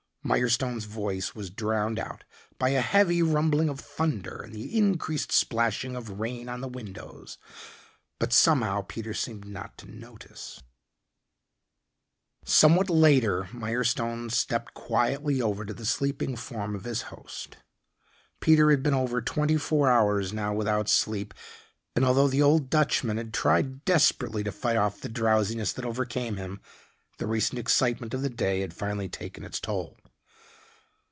[0.23, 2.23] Mirestone's voice was drowned out
[2.59, 7.39] by a heavy rumbling of thunder and the increased splashing of rain on the windows.
[8.19, 10.61] But somehow Peter seemed not to notice.
[12.45, 17.57] Somewhat later Mirestone stepped quietly over to the sleeping form of his host.
[18.41, 21.33] Peter had been over twenty four hours now without sleep,
[21.95, 26.37] and although the old Dutchman had tried desperately to fight off the drowsiness that overcame
[26.37, 26.61] him,
[27.17, 29.97] the recent excitement of the day had finally taken its toll.